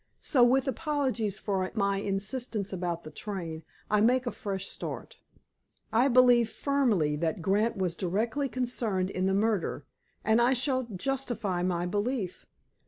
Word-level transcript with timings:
So, 0.21 0.43
with 0.43 0.67
apologies 0.67 1.37
for 1.37 1.69
my 1.75 1.97
insistence 1.99 2.73
about 2.73 3.03
the 3.03 3.11
train, 3.11 3.61
I 3.87 4.01
make 4.01 4.25
a 4.25 4.31
fresh 4.31 4.65
start. 4.67 5.19
I 5.93 6.07
believe 6.07 6.49
firmly 6.49 7.15
that 7.17 7.43
Grant 7.43 7.77
was 7.77 7.95
directly 7.95 8.49
concerned 8.49 9.11
in 9.11 9.27
the 9.27 9.35
murder. 9.35 9.85
And 10.23 10.41
I 10.41 10.53
shall 10.53 10.85
justify 10.95 11.61
my 11.61 11.85
belief. 11.85 12.47